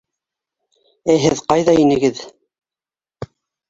—Ә 1.15 1.19
һеҙ 1.27 1.45
ҡайҙа 1.53 1.79
инегеҙ? 1.87 2.27